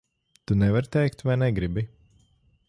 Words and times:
Tu 0.51 0.55
nevari 0.61 0.89
teikt 0.95 1.23
vai 1.29 1.37
negribi? 1.43 1.85